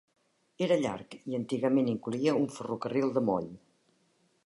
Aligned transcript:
Era 0.67 0.77
llarg 0.85 1.13
i 1.33 1.37
antigament 1.41 1.93
incloïa 1.93 2.35
un 2.41 2.51
ferrocarril 2.57 3.15
de 3.19 3.27
moll. 3.31 3.51